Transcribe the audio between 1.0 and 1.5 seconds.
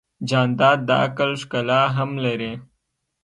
عقل